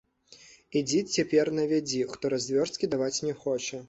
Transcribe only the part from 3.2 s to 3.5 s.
не